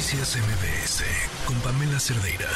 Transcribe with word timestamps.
Noticias 0.00 0.38
MBS 0.38 1.04
con 1.44 1.60
Pamela 1.60 2.00
Cerdeira. 2.00 2.48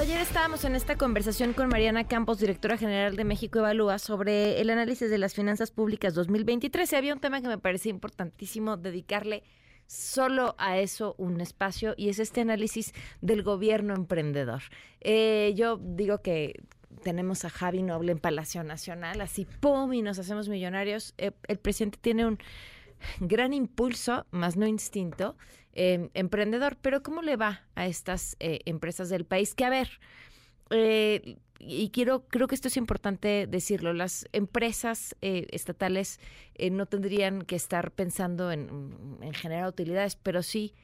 Ayer 0.00 0.20
estábamos 0.20 0.64
en 0.64 0.76
esta 0.76 0.94
conversación 0.94 1.52
con 1.52 1.68
Mariana 1.68 2.06
Campos, 2.06 2.38
directora 2.38 2.78
general 2.78 3.16
de 3.16 3.24
México 3.24 3.58
Evalúa, 3.58 3.98
sobre 3.98 4.60
el 4.60 4.70
análisis 4.70 5.10
de 5.10 5.18
las 5.18 5.34
finanzas 5.34 5.72
públicas 5.72 6.14
2023. 6.14 6.92
Y 6.92 6.94
había 6.94 7.12
un 7.12 7.18
tema 7.18 7.40
que 7.40 7.48
me 7.48 7.58
parecía 7.58 7.90
importantísimo 7.90 8.76
dedicarle 8.76 9.42
solo 9.88 10.54
a 10.58 10.78
eso 10.78 11.16
un 11.18 11.40
espacio 11.40 11.94
y 11.96 12.08
es 12.08 12.20
este 12.20 12.42
análisis 12.42 12.92
del 13.20 13.42
gobierno 13.42 13.92
emprendedor. 13.92 14.62
Eh, 15.00 15.52
yo 15.56 15.76
digo 15.82 16.22
que 16.22 16.62
tenemos 17.02 17.44
a 17.44 17.50
Javi 17.50 17.82
Noble 17.82 18.12
en 18.12 18.20
Palacio 18.20 18.62
Nacional, 18.62 19.20
así 19.22 19.44
¡pum! 19.58 19.92
y 19.92 20.02
nos 20.02 20.20
hacemos 20.20 20.48
millonarios. 20.48 21.14
Eh, 21.18 21.32
el 21.48 21.58
presidente 21.58 21.98
tiene 22.00 22.26
un 22.26 22.38
gran 23.20 23.52
impulso, 23.52 24.26
más 24.30 24.56
no 24.56 24.66
instinto, 24.66 25.36
eh, 25.72 26.10
emprendedor. 26.14 26.76
Pero 26.80 27.02
¿cómo 27.02 27.22
le 27.22 27.36
va 27.36 27.62
a 27.74 27.86
estas 27.86 28.36
empresas 28.40 29.08
del 29.08 29.24
país? 29.24 29.54
Que 29.54 29.64
a 29.64 29.70
ver, 29.70 30.00
y 31.64 31.90
quiero, 31.90 32.26
creo 32.26 32.48
que 32.48 32.56
esto 32.56 32.68
es 32.68 32.76
importante 32.76 33.46
decirlo, 33.46 33.92
las 33.92 34.26
empresas 34.32 35.14
eh, 35.22 35.46
estatales 35.52 36.18
eh, 36.56 36.70
no 36.70 36.86
tendrían 36.86 37.42
que 37.42 37.54
estar 37.54 37.92
pensando 37.92 38.50
en, 38.50 39.16
generar 39.32 39.68
utilidades, 39.68 40.16
pero 40.16 40.42
sí 40.42 40.74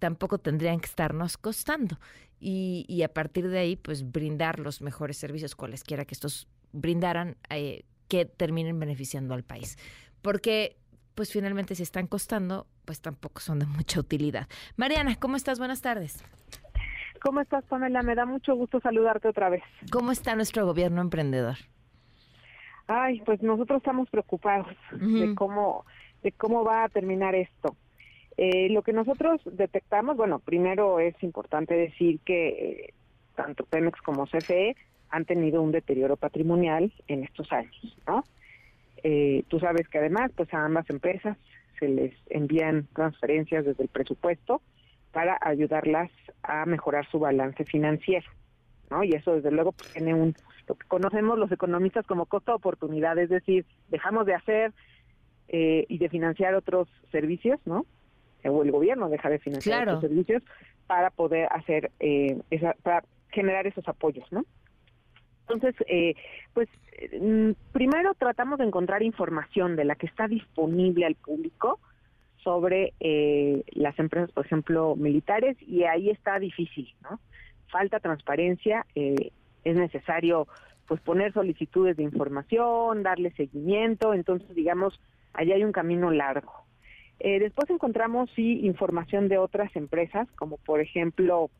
tampoco 0.00 0.38
tendrían 0.38 0.80
que 0.80 0.86
estarnos 0.86 1.36
costando. 1.36 2.00
Y, 2.42 3.02
a 3.02 3.12
partir 3.12 3.48
de 3.50 3.58
ahí, 3.58 3.76
pues 3.76 4.10
brindar 4.10 4.60
los 4.60 4.80
mejores 4.80 5.18
servicios, 5.18 5.54
cualesquiera 5.54 6.06
que 6.06 6.14
estos 6.14 6.48
brindaran, 6.72 7.36
eh, 7.50 7.84
que 8.08 8.24
terminen 8.24 8.80
beneficiando 8.80 9.34
al 9.34 9.44
país. 9.44 9.76
Porque, 10.22 10.78
pues 11.14 11.32
finalmente, 11.32 11.74
si 11.74 11.82
están 11.82 12.06
costando, 12.06 12.66
pues 12.84 13.00
tampoco 13.00 13.40
son 13.40 13.58
de 13.58 13.66
mucha 13.66 14.00
utilidad. 14.00 14.48
Mariana, 14.76 15.16
¿cómo 15.16 15.36
estás? 15.36 15.58
Buenas 15.58 15.82
tardes. 15.82 16.24
¿Cómo 17.22 17.40
estás, 17.40 17.64
Pamela? 17.64 18.02
Me 18.02 18.14
da 18.14 18.24
mucho 18.24 18.54
gusto 18.54 18.80
saludarte 18.80 19.28
otra 19.28 19.50
vez. 19.50 19.62
¿Cómo 19.90 20.10
está 20.10 20.34
nuestro 20.34 20.64
gobierno 20.64 21.02
emprendedor? 21.02 21.56
Ay, 22.86 23.20
pues 23.24 23.42
nosotros 23.42 23.78
estamos 23.78 24.08
preocupados 24.10 24.66
de 24.92 25.34
cómo 25.34 25.84
de 26.22 26.32
cómo 26.32 26.64
va 26.64 26.84
a 26.84 26.88
terminar 26.88 27.34
esto. 27.34 27.76
Eh, 28.36 28.68
lo 28.70 28.82
que 28.82 28.92
nosotros 28.92 29.40
detectamos, 29.44 30.16
bueno, 30.16 30.38
primero 30.38 30.98
es 30.98 31.14
importante 31.22 31.74
decir 31.74 32.20
que 32.24 32.48
eh, 32.48 32.94
tanto 33.36 33.64
Pemex 33.64 34.00
como 34.02 34.26
CFE 34.26 34.76
han 35.10 35.24
tenido 35.24 35.62
un 35.62 35.72
deterioro 35.72 36.16
patrimonial 36.16 36.92
en 37.06 37.24
estos 37.24 37.50
años, 37.52 37.96
¿no? 38.06 38.24
Eh, 39.02 39.44
tú 39.48 39.58
sabes 39.60 39.88
que 39.88 39.98
además, 39.98 40.30
pues 40.36 40.52
a 40.52 40.64
ambas 40.64 40.88
empresas 40.90 41.36
se 41.78 41.88
les 41.88 42.14
envían 42.28 42.86
transferencias 42.94 43.64
desde 43.64 43.82
el 43.84 43.88
presupuesto 43.88 44.60
para 45.12 45.38
ayudarlas 45.40 46.10
a 46.42 46.66
mejorar 46.66 47.08
su 47.10 47.18
balance 47.18 47.64
financiero, 47.64 48.30
¿no? 48.90 49.02
Y 49.02 49.12
eso 49.12 49.34
desde 49.34 49.50
luego 49.50 49.72
pues, 49.72 49.92
tiene 49.92 50.14
un 50.14 50.34
lo 50.68 50.76
que 50.76 50.86
conocemos 50.86 51.36
los 51.36 51.50
economistas 51.50 52.06
como 52.06 52.26
costo 52.26 52.52
de 52.52 52.56
oportunidad, 52.56 53.18
es 53.18 53.28
decir, 53.28 53.66
dejamos 53.88 54.24
de 54.24 54.34
hacer 54.34 54.72
eh, 55.48 55.84
y 55.88 55.98
de 55.98 56.08
financiar 56.08 56.54
otros 56.54 56.88
servicios, 57.10 57.58
¿no? 57.64 57.86
O 58.44 58.62
el 58.62 58.70
gobierno 58.70 59.08
deja 59.08 59.28
de 59.28 59.40
financiar 59.40 59.82
otros 59.82 60.02
servicios 60.02 60.42
para 60.86 61.10
poder 61.10 61.48
hacer 61.50 61.90
eh, 61.98 62.38
esa, 62.50 62.74
para 62.82 63.02
generar 63.30 63.66
esos 63.66 63.86
apoyos, 63.88 64.30
¿no? 64.30 64.44
Entonces, 65.50 65.74
eh, 65.88 66.14
pues 66.54 66.68
mm, 67.20 67.50
primero 67.72 68.14
tratamos 68.14 68.58
de 68.58 68.66
encontrar 68.66 69.02
información 69.02 69.76
de 69.76 69.84
la 69.84 69.94
que 69.96 70.06
está 70.06 70.28
disponible 70.28 71.06
al 71.06 71.14
público 71.14 71.80
sobre 72.42 72.94
eh, 73.00 73.62
las 73.72 73.98
empresas, 73.98 74.30
por 74.32 74.46
ejemplo, 74.46 74.96
militares, 74.96 75.56
y 75.60 75.84
ahí 75.84 76.10
está 76.10 76.38
difícil, 76.38 76.92
¿no? 77.02 77.20
Falta 77.68 78.00
transparencia, 78.00 78.86
eh, 78.94 79.30
es 79.64 79.76
necesario 79.76 80.48
pues 80.86 81.00
poner 81.02 81.32
solicitudes 81.32 81.96
de 81.96 82.02
información, 82.02 83.02
darle 83.02 83.30
seguimiento, 83.32 84.12
entonces 84.12 84.54
digamos, 84.56 85.00
allí 85.32 85.52
hay 85.52 85.62
un 85.62 85.72
camino 85.72 86.10
largo. 86.10 86.52
Eh, 87.20 87.38
después 87.38 87.70
encontramos 87.70 88.30
sí 88.34 88.60
información 88.64 89.28
de 89.28 89.38
otras 89.38 89.74
empresas, 89.76 90.26
como 90.36 90.56
por 90.58 90.80
ejemplo 90.80 91.50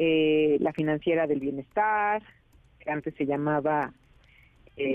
la 0.00 0.72
financiera 0.74 1.26
del 1.26 1.40
bienestar, 1.40 2.22
que 2.88 2.92
antes 2.92 3.14
se 3.16 3.26
llamaba, 3.26 3.92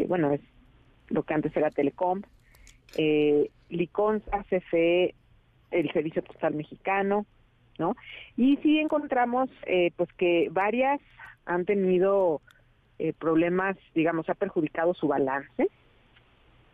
bueno, 0.08 0.32
es 0.32 0.42
lo 1.10 1.22
que 1.22 1.36
antes 1.36 1.56
era 1.56 1.70
Telecom, 1.70 2.24
eh, 2.98 3.52
Liconza, 3.70 4.44
CFE, 4.50 5.14
el 5.72 5.92
Servicio 5.92 6.24
Postal 6.24 6.56
Mexicano, 6.56 7.28
¿no? 7.78 7.96
Y 8.36 8.58
sí 8.58 8.80
encontramos, 8.80 9.50
eh, 9.66 9.92
pues 9.96 10.12
que 10.14 10.50
varias 10.52 11.02
han 11.46 11.66
tenido 11.66 12.42
eh, 13.00 13.14
problemas, 13.14 13.78
digamos, 13.94 14.30
ha 14.30 14.36
perjudicado 14.36 14.94
su 14.94 15.08
balance, 15.08 15.70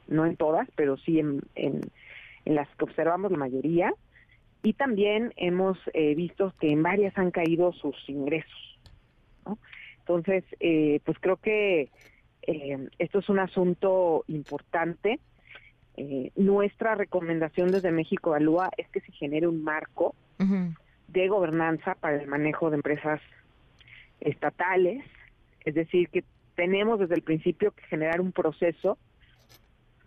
no 0.08 0.26
en 0.26 0.36
todas, 0.38 0.68
pero 0.76 0.98
sí 0.98 1.20
en, 1.20 1.42
en, 1.56 1.82
las 2.46 2.68
que 2.78 2.86
observamos 2.86 3.32
la 3.32 3.38
mayoría, 3.38 3.94
y 4.64 4.74
también 4.74 5.34
hemos 5.36 5.78
eh, 5.94 6.16
visto 6.16 6.54
que 6.60 6.72
en 6.72 6.82
varias 6.82 7.18
han 7.18 7.32
caído 7.32 7.74
sus 7.74 7.96
ingresos, 8.08 8.80
¿no? 9.46 9.58
Entonces, 10.10 10.44
pues 11.06 11.18
creo 11.20 11.38
que 11.38 11.90
esto 12.98 13.20
es 13.20 13.30
un 13.30 13.40
asunto 13.40 14.24
importante 14.28 15.20
eh, 16.02 16.32
nuestra 16.38 16.96
recomendación 16.96 17.72
desde 17.72 17.92
México 17.92 18.30
Evalúa 18.30 18.70
es 18.78 18.88
que 18.88 19.02
se 19.02 19.12
genere 19.12 19.48
un 19.48 19.66
marco 19.66 20.16
de 21.10 21.28
gobernanza 21.28 21.96
para 21.96 22.22
el 22.22 22.26
manejo 22.26 22.70
de 22.70 22.78
empresas 22.78 23.20
estatales, 24.22 25.04
es 25.66 25.76
decir, 25.76 26.08
que 26.08 26.24
tenemos 26.56 27.02
desde 27.02 27.16
el 27.16 27.22
principio 27.22 27.72
que 27.72 27.84
generar 27.84 28.22
un 28.22 28.32
proceso 28.32 28.98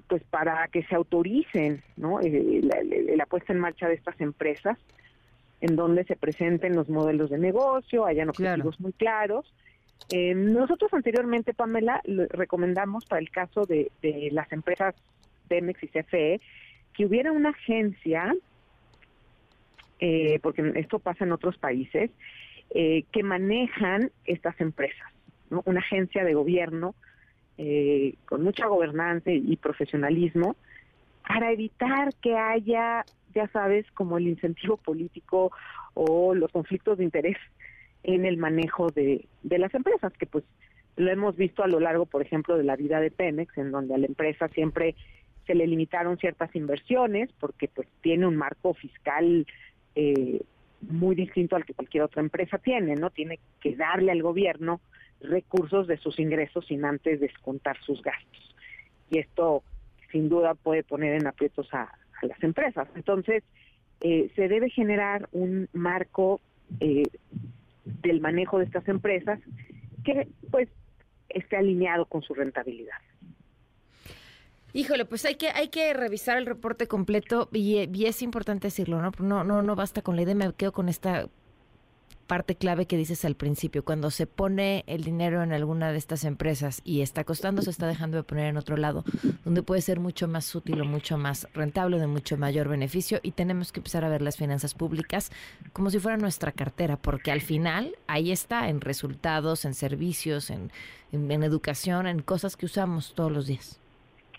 pues 0.09 0.23
para 0.25 0.67
que 0.69 0.83
se 0.85 0.95
autoricen 0.95 1.83
¿no? 1.99 2.21
Eh, 2.23 2.63
la, 3.15 3.27
puesta 3.27 3.53
en 3.53 3.61
marcha 3.61 3.87
de 3.87 3.95
estas 3.95 4.19
empresas, 4.23 4.79
en 5.61 5.77
donde 5.77 6.05
se 6.05 6.17
presenten 6.17 6.75
los 6.75 6.89
modelos 6.89 7.29
de 7.29 7.37
negocio, 7.37 8.07
hayan 8.07 8.31
objetivos 8.31 8.81
muy 8.81 8.95
claros. 8.95 9.53
Eh, 10.11 10.35
nosotros 10.35 10.93
anteriormente, 10.93 11.55
Pamela, 11.55 12.01
recomendamos 12.05 13.07
para 13.07 13.21
el 13.21 13.31
caso 13.31 13.65
de 13.65 13.91
las 14.33 14.51
empresas 14.53 14.95
Pemex 15.49 15.83
y 15.83 15.89
CFE, 15.89 16.41
que 16.95 17.07
hubiera 17.07 17.33
una 17.33 17.51
agencia, 17.51 18.35
eh, 20.01 20.39
porque 20.43 20.73
esto 20.77 20.99
pasa 20.99 21.25
en 21.25 21.33
otros 21.33 21.59
países, 21.59 22.11
eh, 22.71 23.05
que 23.13 23.23
manejan 23.23 24.11
estas 24.25 24.59
empresas, 24.61 25.13
una 25.51 25.81
agencia 25.81 26.25
de 26.25 26.33
gobierno 26.33 26.95
eh, 27.59 28.15
con 28.25 28.43
mucha 28.43 28.67
gobernanza 28.67 29.31
y 29.31 29.57
profesionalismo 29.57 30.57
para 31.29 31.53
evitar 31.53 32.15
que 32.23 32.35
haya, 32.37 33.05
ya 33.35 33.47
sabes, 33.49 33.85
como 33.93 34.17
el 34.17 34.29
incentivo 34.29 34.79
político 34.79 35.53
o 35.93 36.35
los 36.35 36.51
conflictos 36.51 36.97
de 36.97 37.05
interés 37.05 37.37
en 38.03 38.25
el 38.25 38.37
manejo 38.37 38.89
de, 38.91 39.27
de 39.43 39.59
las 39.59 39.75
empresas, 39.75 40.13
que 40.15 40.27
pues 40.27 40.45
lo 40.97 41.11
hemos 41.11 41.37
visto 41.37 41.63
a 41.63 41.69
lo 41.69 41.81
largo, 41.81 42.07
por 42.07 42.23
ejemplo, 42.23 42.57
de 42.57 42.65
la 42.65 42.77
vida 42.77 43.01
de 43.01 43.11
Pemex, 43.11 43.57
en 43.59 43.71
donde 43.71 43.95
a 43.95 43.99
la 43.99 44.07
empresa 44.07 44.49
siempre 44.49 44.95
se 45.47 45.55
le 45.55 45.67
limitaron 45.67 46.19
ciertas 46.19 46.55
inversiones 46.55 47.31
porque 47.41 47.69
pues 47.69 47.89
tiene 48.01 48.27
un 48.27 48.37
marco 48.37 48.75
fiscal 48.75 49.47
eh, 49.95 50.41
muy 50.83 51.15
distinto 51.15 51.57
al 51.57 51.65
que 51.65 51.75
cualquier 51.75 52.05
otra 52.05 52.23
empresa 52.23 52.59
tiene, 52.59 52.95
¿no? 52.95 53.11
Tiene 53.11 53.39
que 53.61 53.77
darle 53.77 54.13
al 54.13 54.23
gobierno 54.23 54.81
recursos 55.21 55.87
de 55.87 55.97
sus 55.97 56.19
ingresos 56.19 56.67
sin 56.67 56.85
antes 56.85 57.21
descontar 57.21 57.79
sus 57.83 58.03
gastos. 58.03 58.55
Y 59.11 59.19
esto 59.19 59.63
sin 60.11 60.29
duda 60.29 60.55
puede 60.55 60.83
poner 60.83 61.15
en 61.15 61.27
aprietos 61.27 61.73
a, 61.73 61.93
las 62.23 62.41
empresas. 62.45 62.87
Entonces, 62.95 63.43
eh, 64.01 64.31
se 64.37 64.47
debe 64.47 64.71
generar 64.71 65.29
un 65.33 65.69
marco 65.73 66.41
eh, 66.79 67.03
del 67.85 68.21
manejo 68.21 68.59
de 68.59 68.65
estas 68.65 68.87
empresas 68.89 69.41
que 70.05 70.29
pues 70.51 70.69
esté 71.29 71.57
alineado 71.57 72.07
con 72.07 72.23
su 72.23 72.35
rentabilidad. 72.35 72.97
Híjole, 74.75 75.05
pues 75.05 75.25
hay 75.25 75.35
que 75.35 75.49
hay 75.49 75.69
que 75.69 75.93
revisar 75.93 76.39
el 76.39 76.47
reporte 76.47 76.89
completo 76.89 77.49
y, 77.53 78.07
es 78.07 78.23
importante 78.23 78.69
decirlo, 78.69 79.03
¿no? 79.03 79.13
No 79.19 79.45
no 79.45 79.63
no 79.63 79.77
basta 79.77 80.03
con 80.03 80.17
la 80.17 80.23
idea, 80.23 80.35
me 80.35 80.53
quedo 80.55 80.73
con 80.73 80.89
esta 80.89 81.29
parte 82.33 82.55
clave 82.55 82.87
que 82.87 82.97
dices 82.97 83.27
al 83.27 83.35
principio, 83.35 83.85
cuando 83.85 84.11
se 84.11 84.27
pone 84.27 84.85
el 84.87 85.05
dinero 85.05 85.43
en 85.43 85.53
alguna 85.53 85.93
de 85.93 85.99
estas 85.99 86.25
empresas 86.25 86.81
y 86.83 87.03
está 87.03 87.25
costando, 87.25 87.61
se 87.61 87.69
está 87.69 87.87
dejando 87.87 88.17
de 88.17 88.23
poner 88.23 88.47
en 88.47 88.57
otro 88.57 88.79
lado, 88.79 89.05
donde 89.45 89.63
puede 89.63 89.83
ser 89.83 90.01
mucho 90.01 90.29
más 90.29 90.55
útil 90.55 90.81
o 90.81 90.87
mucho 90.87 91.19
más 91.19 91.47
rentable, 91.53 91.99
de 91.99 92.07
mucho 92.07 92.39
mayor 92.39 92.69
beneficio 92.69 93.21
y 93.23 93.33
tenemos 93.33 93.71
que 93.71 93.81
empezar 93.81 94.03
a 94.03 94.09
ver 94.09 94.23
las 94.23 94.39
finanzas 94.39 94.73
públicas 94.73 95.31
como 95.75 95.91
si 95.91 95.99
fuera 95.99 96.17
nuestra 96.17 96.53
cartera, 96.53 96.97
porque 96.97 97.33
al 97.33 97.43
final 97.43 97.97
ahí 98.07 98.33
está 98.33 98.71
en 98.71 98.81
resultados, 98.81 99.67
en 99.67 99.75
servicios, 99.75 100.49
en, 100.49 100.71
en 101.13 101.43
educación, 101.43 102.07
en 102.07 102.23
cosas 102.23 102.57
que 102.57 102.65
usamos 102.65 103.13
todos 103.15 103.31
los 103.31 103.47
días. 103.47 103.79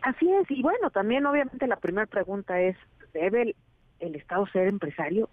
Así 0.01 0.28
es, 0.31 0.50
y 0.50 0.63
bueno, 0.63 0.89
también 0.89 1.28
obviamente 1.28 1.68
la 1.68 1.75
primera 1.75 2.07
pregunta 2.07 2.60
es, 2.60 2.75
¿debe 3.13 3.56
el, 4.00 4.16
Estado 4.16 4.48
ser 4.48 4.68
empresario? 4.68 5.30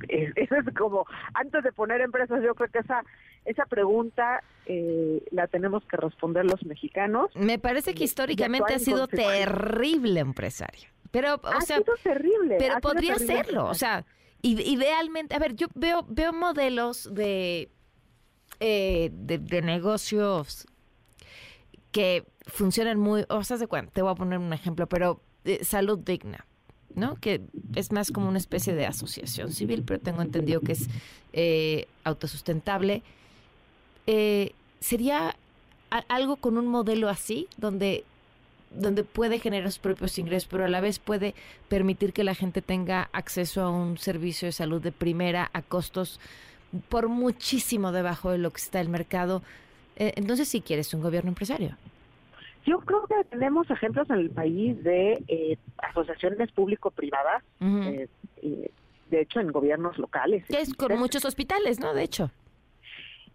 eso 0.08 0.54
es 0.56 0.74
como, 0.74 1.06
antes 1.34 1.62
de 1.62 1.72
poner 1.72 2.00
empresas, 2.00 2.42
yo 2.42 2.54
creo 2.54 2.70
que 2.70 2.78
esa, 2.80 3.04
esa 3.44 3.66
pregunta 3.66 4.42
eh, 4.66 5.22
la 5.30 5.46
tenemos 5.46 5.84
que 5.84 5.96
responder 5.96 6.44
los 6.44 6.64
mexicanos. 6.64 7.30
Me 7.34 7.58
parece 7.58 7.94
que 7.94 8.04
históricamente 8.04 8.74
ha 8.74 8.78
sido 8.78 9.06
terrible 9.08 10.20
empresario. 10.20 10.88
Pero, 11.10 11.34
o 11.34 11.46
ha 11.46 11.60
sea, 11.60 11.78
sido 11.78 11.94
terrible. 12.02 12.56
Pero 12.58 12.80
podría 12.80 13.16
serlo, 13.16 13.66
o 13.66 13.74
sea, 13.74 14.04
idealmente, 14.42 15.34
a 15.34 15.38
ver, 15.38 15.54
yo 15.54 15.68
veo, 15.74 16.04
veo 16.08 16.32
modelos 16.32 17.14
de, 17.14 17.70
eh, 18.60 19.10
de, 19.12 19.62
negocios 19.62 20.66
que 21.92 22.26
funcionan 22.46 22.98
muy, 22.98 23.24
o 23.28 23.44
sea, 23.44 23.56
te 23.56 24.02
voy 24.02 24.10
a 24.10 24.14
poner 24.14 24.38
un 24.38 24.52
ejemplo, 24.52 24.88
pero 24.88 25.22
eh, 25.44 25.64
salud 25.64 25.98
digna 25.98 26.44
¿no? 26.94 27.16
Que 27.16 27.40
es 27.74 27.92
más 27.92 28.10
como 28.10 28.28
una 28.28 28.38
especie 28.38 28.74
de 28.74 28.86
asociación 28.86 29.52
civil, 29.52 29.82
pero 29.86 30.00
tengo 30.00 30.22
entendido 30.22 30.60
que 30.60 30.72
es 30.72 30.88
eh, 31.32 31.86
autosustentable. 32.04 33.02
Eh, 34.06 34.52
¿Sería 34.80 35.36
algo 36.08 36.36
con 36.36 36.58
un 36.58 36.66
modelo 36.66 37.08
así, 37.08 37.48
donde, 37.56 38.04
donde 38.70 39.04
puede 39.04 39.38
generar 39.38 39.70
sus 39.70 39.78
propios 39.78 40.18
ingresos, 40.18 40.48
pero 40.50 40.64
a 40.64 40.68
la 40.68 40.80
vez 40.80 40.98
puede 40.98 41.34
permitir 41.68 42.12
que 42.12 42.24
la 42.24 42.34
gente 42.34 42.62
tenga 42.62 43.08
acceso 43.12 43.62
a 43.62 43.70
un 43.70 43.98
servicio 43.98 44.46
de 44.46 44.52
salud 44.52 44.82
de 44.82 44.92
primera 44.92 45.50
a 45.52 45.62
costos 45.62 46.20
por 46.88 47.08
muchísimo 47.08 47.92
debajo 47.92 48.30
de 48.30 48.38
lo 48.38 48.52
que 48.52 48.60
está 48.60 48.80
el 48.80 48.88
mercado? 48.88 49.42
Eh, 49.96 50.12
entonces, 50.16 50.48
si 50.48 50.60
quieres 50.60 50.92
un 50.94 51.02
gobierno 51.02 51.28
empresario. 51.28 51.76
Yo 52.64 52.78
creo 52.80 53.06
que 53.06 53.24
tenemos 53.28 53.70
ejemplos 53.70 54.08
en 54.08 54.16
el 54.16 54.30
país 54.30 54.82
de 54.82 55.22
eh, 55.28 55.58
asociaciones 55.78 56.50
público-privadas, 56.52 57.42
eh, 57.60 58.08
de 59.10 59.20
hecho 59.20 59.40
en 59.40 59.52
gobiernos 59.52 59.98
locales. 59.98 60.46
Que 60.46 60.60
es 60.60 60.72
con 60.72 60.98
muchos 60.98 61.24
hospitales, 61.26 61.78
¿no? 61.78 61.92
De 61.92 62.02
hecho. 62.02 62.30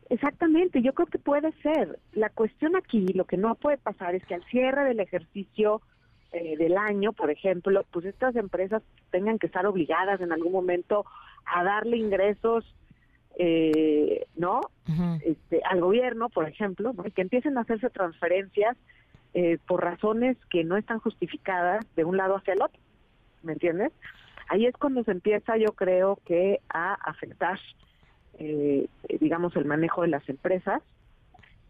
Exactamente, 0.10 0.82
yo 0.82 0.94
creo 0.94 1.08
que 1.08 1.20
puede 1.20 1.52
ser. 1.62 2.00
La 2.14 2.30
cuestión 2.30 2.76
aquí, 2.76 3.06
lo 3.14 3.26
que 3.26 3.38
no 3.38 3.54
puede 3.54 3.78
pasar 3.78 4.16
es 4.16 4.26
que 4.26 4.34
al 4.34 4.44
cierre 4.46 4.86
del 4.86 5.00
ejercicio 5.00 5.84
eh, 6.32 6.58
del 6.58 6.76
año, 6.76 7.14
por 7.14 7.30
ejemplo, 7.30 7.86
pues 7.92 8.06
estas 8.06 8.36
empresas 8.36 8.82
tengan 9.12 9.38
que 9.38 9.46
estar 9.46 9.68
obligadas 9.68 10.22
en 10.22 10.32
algún 10.32 10.52
momento 10.52 11.06
a 11.46 11.64
darle 11.64 11.98
ingresos 11.98 12.66
¿no? 14.36 14.60
este, 15.24 15.62
al 15.64 15.80
gobierno, 15.80 16.28
por 16.28 16.46
ejemplo, 16.50 16.94
que 17.16 17.22
empiecen 17.22 17.58
a 17.58 17.62
hacerse 17.62 17.90
transferencias 17.90 18.76
eh, 19.34 19.60
por 19.68 19.84
razones 19.84 20.38
que 20.50 20.64
no 20.64 20.76
están 20.76 21.00
justificadas 21.00 21.86
de 21.96 22.04
un 22.04 22.18
lado 22.18 22.36
hacia 22.36 22.54
el 22.54 22.62
otro, 22.64 22.80
¿me 23.44 23.54
entiendes? 23.54 23.92
Ahí 24.48 24.66
es 24.66 24.74
cuando 24.76 25.04
se 25.04 25.12
empieza, 25.12 25.56
yo 25.58 25.74
creo 25.74 26.18
que 26.26 26.62
a 26.70 26.94
afectar, 26.94 27.60
eh, 28.40 28.88
digamos, 29.20 29.56
el 29.56 29.66
manejo 29.66 30.02
de 30.02 30.08
las 30.08 30.28
empresas 30.28 30.82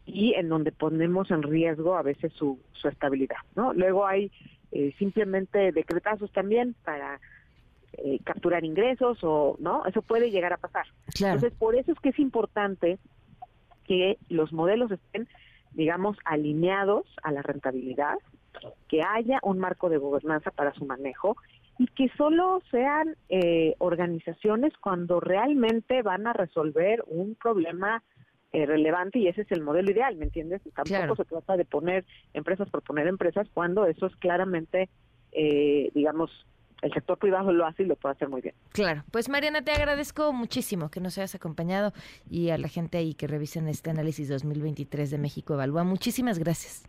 y 0.05 0.33
en 0.35 0.47
donde 0.47 0.71
ponemos 0.71 1.31
en 1.31 1.43
riesgo 1.43 1.95
a 1.95 2.01
veces 2.01 2.31
su, 2.33 2.59
su 2.71 2.87
estabilidad, 2.87 3.39
¿no? 3.55 3.73
Luego 3.73 4.07
hay 4.07 4.31
eh, 4.71 4.93
simplemente 4.97 5.73
decretazos 5.73 6.31
también 6.31 6.75
para 6.85 7.19
capturar 8.23 8.63
ingresos 8.63 9.17
o 9.23 9.57
no, 9.59 9.85
eso 9.85 10.01
puede 10.01 10.31
llegar 10.31 10.53
a 10.53 10.57
pasar. 10.57 10.85
Entonces, 11.19 11.51
por 11.57 11.75
eso 11.75 11.91
es 11.91 11.99
que 11.99 12.09
es 12.09 12.19
importante 12.19 12.97
que 13.83 14.17
los 14.29 14.53
modelos 14.53 14.91
estén 14.91 15.27
digamos, 15.71 16.17
alineados 16.25 17.05
a 17.23 17.31
la 17.31 17.41
rentabilidad, 17.41 18.17
que 18.87 19.01
haya 19.01 19.39
un 19.43 19.59
marco 19.59 19.89
de 19.89 19.97
gobernanza 19.97 20.51
para 20.51 20.73
su 20.73 20.85
manejo 20.85 21.37
y 21.77 21.87
que 21.87 22.09
solo 22.17 22.61
sean 22.71 23.15
eh, 23.29 23.75
organizaciones 23.77 24.73
cuando 24.81 25.19
realmente 25.19 26.01
van 26.01 26.27
a 26.27 26.33
resolver 26.33 27.03
un 27.07 27.35
problema 27.35 28.03
eh, 28.51 28.65
relevante 28.65 29.19
y 29.19 29.27
ese 29.27 29.41
es 29.41 29.51
el 29.51 29.61
modelo 29.61 29.91
ideal, 29.91 30.15
¿me 30.17 30.25
entiendes? 30.25 30.61
Tampoco 30.73 31.15
se 31.15 31.25
trata 31.25 31.55
de 31.55 31.65
poner 31.65 32.03
empresas 32.33 32.69
por 32.69 32.81
poner 32.81 33.07
empresas 33.07 33.47
cuando 33.53 33.85
eso 33.85 34.07
es 34.07 34.15
claramente, 34.17 34.89
eh, 35.31 35.91
digamos, 35.93 36.31
el 36.81 36.93
sector 36.93 37.17
privado 37.17 37.51
lo 37.51 37.65
hace 37.65 37.83
y 37.83 37.85
lo 37.85 37.95
puede 37.95 38.15
hacer 38.15 38.29
muy 38.29 38.41
bien. 38.41 38.55
Claro, 38.71 39.03
pues 39.11 39.29
Mariana, 39.29 39.61
te 39.61 39.71
agradezco 39.71 40.33
muchísimo 40.33 40.89
que 40.89 40.99
nos 40.99 41.17
hayas 41.17 41.35
acompañado 41.35 41.93
y 42.29 42.49
a 42.49 42.57
la 42.57 42.67
gente 42.67 42.97
ahí 42.97 43.13
que 43.13 43.27
revisen 43.27 43.67
este 43.67 43.89
análisis 43.89 44.29
2023 44.29 45.11
de 45.11 45.17
México 45.17 45.53
Evalúa. 45.53 45.83
Muchísimas 45.83 46.39
gracias. 46.39 46.83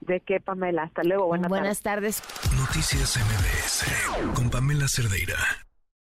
De 0.00 0.20
qué, 0.20 0.40
Pamela. 0.40 0.84
Hasta 0.84 1.02
luego. 1.02 1.26
Buenas, 1.26 1.48
Buenas 1.48 1.82
tardes. 1.82 2.22
Noticias 2.58 3.18
MBS 3.18 4.34
con 4.34 4.50
Pamela 4.50 4.88
Cerdeira. 4.88 5.36